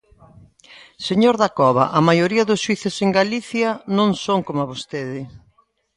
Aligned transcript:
Señor 1.07 1.35
Dacova, 1.41 1.85
a 1.97 2.01
maioría 2.07 2.47
dos 2.49 2.61
xuíces 2.65 2.95
en 3.05 3.09
Galicia 3.19 3.69
non 3.97 4.09
son 4.25 4.39
coma 4.47 4.69
vostede. 4.71 5.21